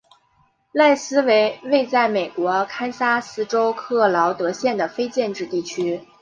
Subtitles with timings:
[0.71, 6.01] 赖斯为位在美国堪萨斯州克劳德县的非建制地区。